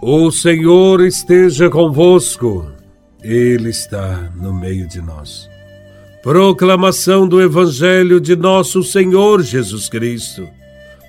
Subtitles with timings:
[0.00, 2.70] O Senhor esteja convosco,
[3.20, 5.50] Ele está no meio de nós.
[6.22, 10.48] Proclamação do Evangelho de Nosso Senhor Jesus Cristo,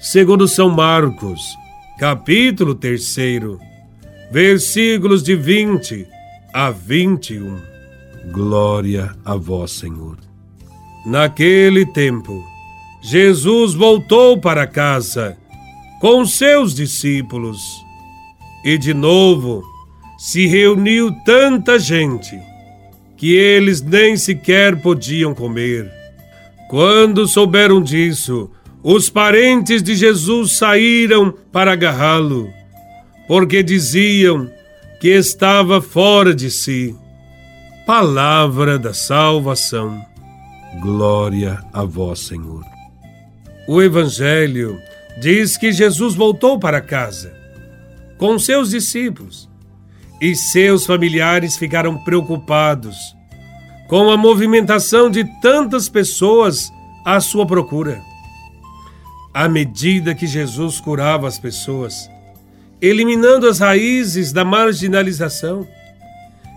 [0.01, 1.39] segundo São Marcos,
[1.99, 3.15] capítulo 3,
[4.31, 6.07] versículos de 20
[6.51, 7.61] a 21.
[8.31, 10.17] Glória a Vós, Senhor.
[11.05, 12.43] Naquele tempo,
[13.03, 15.37] Jesus voltou para casa
[16.01, 17.87] com seus discípulos
[18.63, 19.63] e de novo
[20.17, 22.37] se reuniu tanta gente
[23.15, 25.89] que eles nem sequer podiam comer.
[26.69, 28.51] Quando souberam disso,
[28.83, 32.49] os parentes de Jesus saíram para agarrá-lo,
[33.27, 34.49] porque diziam
[34.99, 36.95] que estava fora de si.
[37.85, 39.99] Palavra da salvação.
[40.81, 42.63] Glória a vós, Senhor.
[43.67, 44.77] O Evangelho
[45.19, 47.38] diz que Jesus voltou para casa
[48.19, 49.49] com seus discípulos
[50.21, 53.15] e seus familiares ficaram preocupados
[53.87, 56.69] com a movimentação de tantas pessoas
[57.05, 58.01] à sua procura.
[59.33, 62.09] À medida que Jesus curava as pessoas,
[62.81, 65.65] eliminando as raízes da marginalização,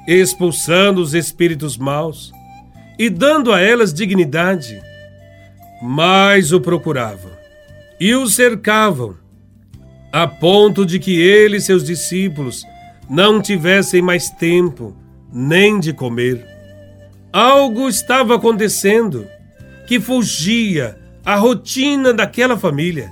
[0.07, 2.33] expulsando os espíritos maus
[2.99, 4.83] e dando a elas dignidade,
[5.81, 7.31] mais o procuravam
[8.01, 9.22] e o cercavam
[10.13, 12.67] a ponto de que ele e seus discípulos
[13.09, 14.95] não tivessem mais tempo
[15.33, 16.47] nem de comer.
[17.33, 19.27] Algo estava acontecendo
[19.87, 23.11] que fugia à rotina daquela família.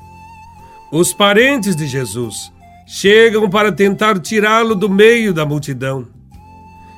[0.93, 2.53] Os parentes de Jesus
[2.87, 6.07] chegam para tentar tirá-lo do meio da multidão.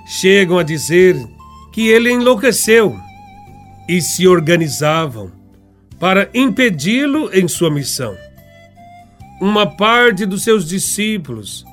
[0.05, 1.17] Chegam a dizer
[1.73, 2.99] que ele enlouqueceu
[3.89, 5.31] e se organizavam
[6.01, 8.17] para impedi-lo em sua missão
[9.41, 11.65] uma parte dos seus discípulos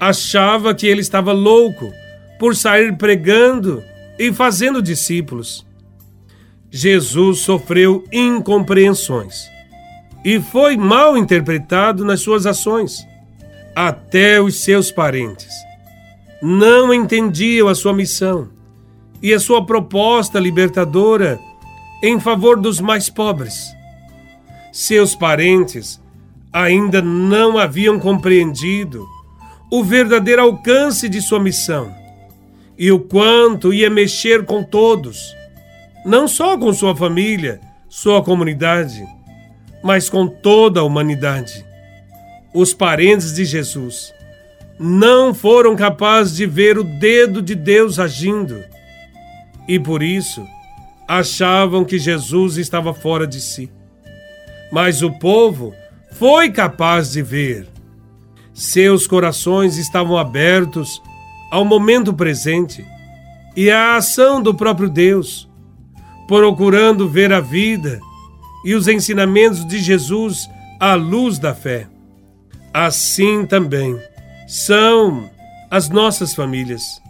[0.00, 1.92] achava que ele estava louco
[2.38, 3.82] por sair pregando
[4.18, 5.66] e fazendo discípulos.
[6.70, 9.48] Jesus sofreu incompreensões
[10.24, 13.06] e foi mal interpretado nas suas ações.
[13.74, 15.48] Até os seus parentes
[16.42, 18.50] não entendiam a sua missão
[19.22, 21.40] e a sua proposta libertadora
[22.02, 23.74] em favor dos mais pobres.
[24.72, 26.00] Seus parentes
[26.52, 29.06] ainda não haviam compreendido
[29.70, 31.94] o verdadeiro alcance de sua missão
[32.78, 35.34] e o quanto ia mexer com todos,
[36.04, 39.04] não só com sua família, sua comunidade,
[39.82, 41.64] mas com toda a humanidade.
[42.54, 44.12] Os parentes de Jesus
[44.78, 48.62] não foram capazes de ver o dedo de Deus agindo
[49.66, 50.46] e por isso
[51.06, 53.70] achavam que Jesus estava fora de si.
[54.70, 55.74] Mas o povo
[56.18, 57.68] foi capaz de ver.
[58.52, 61.00] Seus corações estavam abertos
[61.48, 62.84] ao momento presente
[63.56, 65.48] e à ação do próprio Deus,
[66.26, 68.00] procurando ver a vida
[68.64, 71.86] e os ensinamentos de Jesus à luz da fé.
[72.74, 73.96] Assim também
[74.48, 75.30] são
[75.70, 77.00] as nossas famílias.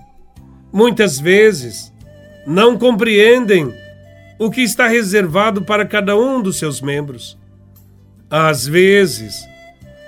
[0.70, 1.90] Muitas vezes
[2.46, 3.74] não compreendem
[4.38, 7.37] o que está reservado para cada um dos seus membros
[8.30, 9.46] às vezes,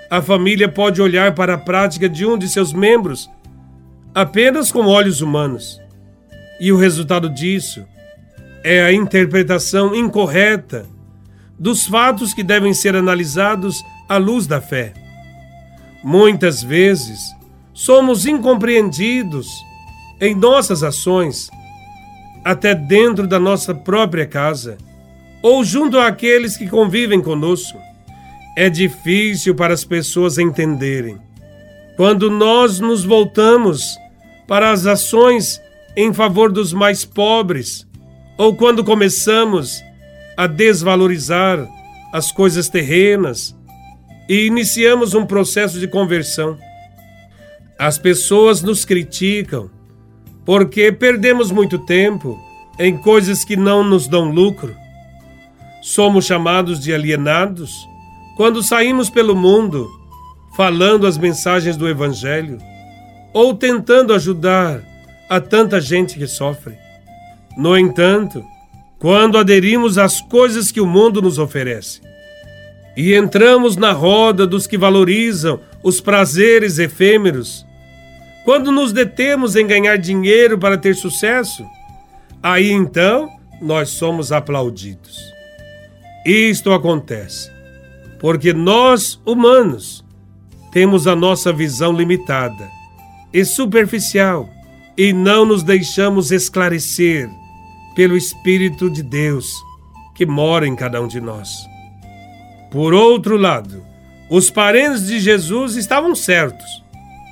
[0.09, 3.29] a família pode olhar para a prática de um de seus membros
[4.13, 5.81] apenas com olhos humanos.
[6.59, 7.83] E o resultado disso
[8.63, 10.85] é a interpretação incorreta
[11.57, 14.93] dos fatos que devem ser analisados à luz da fé.
[16.03, 17.19] Muitas vezes
[17.73, 19.47] somos incompreendidos
[20.19, 21.49] em nossas ações,
[22.43, 24.77] até dentro da nossa própria casa
[25.41, 27.79] ou junto àqueles que convivem conosco
[28.55, 31.17] é difícil para as pessoas entenderem.
[31.95, 33.97] Quando nós nos voltamos
[34.47, 35.61] para as ações
[35.95, 37.87] em favor dos mais pobres,
[38.37, 39.83] ou quando começamos
[40.35, 41.67] a desvalorizar
[42.11, 43.55] as coisas terrenas
[44.27, 46.57] e iniciamos um processo de conversão.
[47.77, 49.69] As pessoas nos criticam
[50.45, 52.39] porque perdemos muito tempo
[52.79, 54.75] em coisas que não nos dão lucro.
[55.81, 57.87] Somos chamados de alienados
[58.35, 59.89] quando saímos pelo mundo
[60.55, 62.57] falando as mensagens do Evangelho
[63.33, 64.81] ou tentando ajudar
[65.29, 66.77] a tanta gente que sofre.
[67.57, 68.43] No entanto,
[68.99, 72.01] quando aderimos às coisas que o mundo nos oferece
[72.95, 77.65] e entramos na roda dos que valorizam os prazeres efêmeros,
[78.43, 81.65] quando nos detemos em ganhar dinheiro para ter sucesso,
[82.43, 83.29] aí então
[83.61, 85.17] nós somos aplaudidos.
[86.25, 87.50] Isto acontece
[88.21, 90.05] porque nós, humanos,
[90.71, 92.69] temos a nossa visão limitada
[93.33, 94.47] e superficial
[94.95, 97.27] e não nos deixamos esclarecer
[97.95, 99.51] pelo Espírito de Deus
[100.13, 101.49] que mora em cada um de nós.
[102.69, 103.83] Por outro lado,
[104.29, 106.67] os parentes de Jesus estavam certos.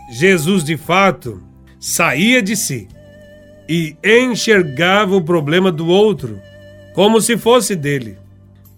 [0.09, 1.44] Jesus, de fato,
[1.80, 2.88] saía de si
[3.69, 6.42] e enxergava o problema do outro
[6.95, 8.18] como se fosse dele.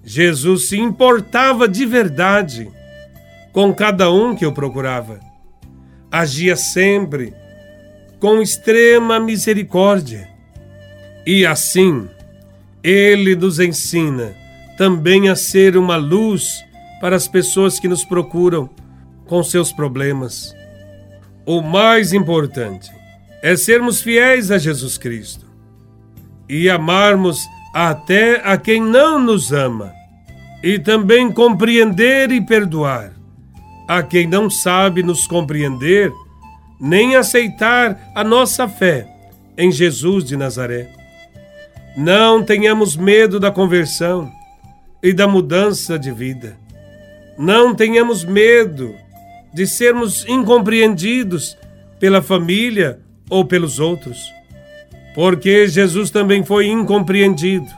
[0.04, 2.70] Jesus se importava de verdade
[3.52, 5.20] com cada um que o procurava.
[6.12, 7.34] Agia sempre
[8.20, 10.30] com extrema misericórdia.
[11.26, 12.10] E assim,
[12.84, 14.36] ele nos ensina
[14.78, 16.64] também a ser uma luz
[17.00, 18.70] para as pessoas que nos procuram
[19.28, 20.56] com seus problemas.
[21.46, 22.92] O mais importante
[23.42, 25.46] é sermos fiéis a Jesus Cristo
[26.48, 27.40] e amarmos
[27.74, 29.92] até a quem não nos ama,
[30.64, 33.14] e também compreender e perdoar
[33.88, 36.12] a quem não sabe nos compreender
[36.80, 39.08] nem aceitar a nossa fé
[39.56, 40.90] em Jesus de Nazaré.
[41.96, 44.32] Não tenhamos medo da conversão
[45.04, 46.58] e da mudança de vida.
[47.38, 48.96] Não tenhamos medo
[49.54, 51.56] de sermos incompreendidos
[52.00, 54.18] pela família ou pelos outros,
[55.14, 57.70] porque Jesus também foi incompreendido.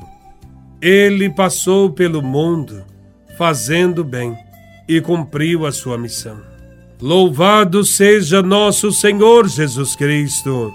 [0.82, 2.84] Ele passou pelo mundo
[3.38, 4.38] fazendo bem
[4.88, 6.40] e cumpriu a sua missão.
[7.02, 10.72] Louvado seja nosso Senhor Jesus Cristo,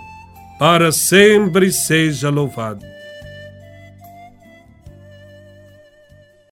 [0.59, 2.85] para sempre seja louvado.